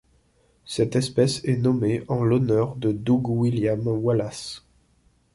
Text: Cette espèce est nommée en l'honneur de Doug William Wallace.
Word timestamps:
Cette 0.65 0.95
espèce 0.95 1.43
est 1.45 1.57
nommée 1.57 2.03
en 2.07 2.23
l'honneur 2.23 2.75
de 2.75 2.91
Doug 2.91 3.27
William 3.29 3.85
Wallace. 3.85 4.63